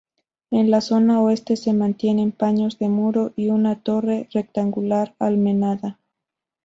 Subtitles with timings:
[0.49, 5.99] En la zona oeste se mantienen paños de muro y una torre rectangular, almenada.